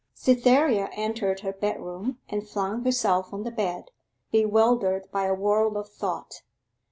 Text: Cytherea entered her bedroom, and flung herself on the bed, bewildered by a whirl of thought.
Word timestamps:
Cytherea 0.15 0.89
entered 0.93 1.41
her 1.41 1.53
bedroom, 1.53 2.17
and 2.27 2.49
flung 2.49 2.83
herself 2.83 3.31
on 3.31 3.43
the 3.43 3.51
bed, 3.51 3.91
bewildered 4.31 5.07
by 5.11 5.25
a 5.25 5.35
whirl 5.35 5.77
of 5.77 5.89
thought. 5.93 6.41